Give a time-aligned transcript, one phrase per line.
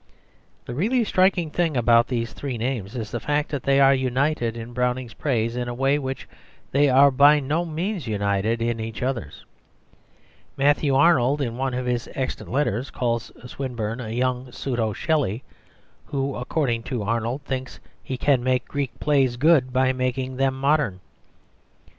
[0.65, 4.57] The really striking thing about these three names is the fact that they are united
[4.57, 6.27] in Browning's praise in a way in which
[6.71, 9.45] they are by no means united in each other's.
[10.57, 15.43] Matthew Arnold, in one of his extant letters, calls Swinburne "a young pseudo Shelley,"
[16.05, 20.99] who, according to Arnold, thinks he can make Greek plays good by making them modern.